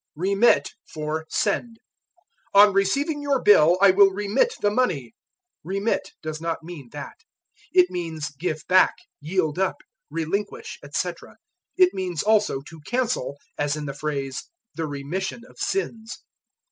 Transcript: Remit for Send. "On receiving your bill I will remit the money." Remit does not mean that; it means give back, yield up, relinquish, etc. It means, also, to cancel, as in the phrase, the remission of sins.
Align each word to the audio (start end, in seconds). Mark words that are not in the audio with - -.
Remit 0.15 0.71
for 0.91 1.27
Send. 1.29 1.77
"On 2.55 2.73
receiving 2.73 3.21
your 3.21 3.39
bill 3.39 3.77
I 3.83 3.91
will 3.91 4.09
remit 4.09 4.55
the 4.59 4.71
money." 4.71 5.13
Remit 5.63 6.09
does 6.23 6.41
not 6.41 6.63
mean 6.63 6.89
that; 6.91 7.17
it 7.71 7.91
means 7.91 8.31
give 8.31 8.65
back, 8.67 8.95
yield 9.19 9.59
up, 9.59 9.77
relinquish, 10.09 10.79
etc. 10.83 11.37
It 11.77 11.93
means, 11.93 12.23
also, 12.23 12.61
to 12.61 12.81
cancel, 12.87 13.37
as 13.59 13.75
in 13.75 13.85
the 13.85 13.93
phrase, 13.93 14.49
the 14.73 14.87
remission 14.87 15.45
of 15.47 15.59
sins. 15.59 16.23